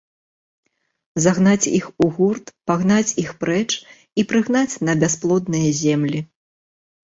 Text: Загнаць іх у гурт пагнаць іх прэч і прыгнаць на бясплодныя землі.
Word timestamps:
Загнаць 1.25 1.69
іх 1.79 1.85
у 2.05 2.07
гурт 2.15 2.45
пагнаць 2.71 3.13
іх 3.25 3.29
прэч 3.45 3.67
і 4.23 4.27
прыгнаць 4.33 4.75
на 4.89 4.99
бясплодныя 5.07 5.79
землі. 5.85 6.19